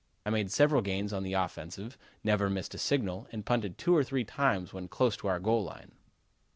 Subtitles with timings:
[0.25, 4.03] I made several gains on the offensive, never missed a signal and punted two or
[4.03, 5.91] three times when close to our goal line."